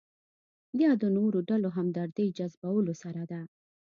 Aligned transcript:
یا 0.81 0.91
د 1.01 1.03
نورو 1.17 1.39
ډلو 1.49 1.69
همدردۍ 1.77 2.27
جذبولو 2.37 2.93
سره 3.03 3.23
ده. 3.31 3.41